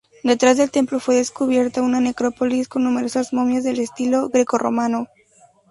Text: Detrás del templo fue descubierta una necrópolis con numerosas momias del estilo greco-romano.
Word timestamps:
Detrás 0.23 0.57
del 0.57 0.71
templo 0.71 0.99
fue 0.99 1.13
descubierta 1.13 1.83
una 1.83 2.01
necrópolis 2.01 2.67
con 2.67 2.83
numerosas 2.83 3.33
momias 3.33 3.63
del 3.63 3.79
estilo 3.79 4.29
greco-romano. 4.29 5.07